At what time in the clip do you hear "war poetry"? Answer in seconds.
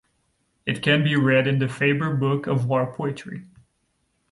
2.65-3.45